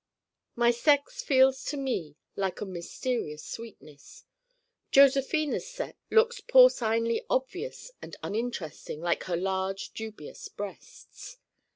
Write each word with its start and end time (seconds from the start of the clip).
My 0.55 0.71
sex 0.71 1.21
feels 1.21 1.63
to 1.65 1.77
me 1.77 2.15
like 2.35 2.59
a 2.59 2.65
mysterious 2.65 3.45
sweetness. 3.45 4.23
Josephina's 4.89 5.67
sex 5.67 5.95
looks 6.09 6.41
porcinely 6.41 7.23
obvious 7.29 7.91
and 8.01 8.15
uninteresting 8.23 8.99
like 8.99 9.25
her 9.25 9.37
large 9.37 9.91
dubious 9.93 10.47
breasts. 10.49 11.37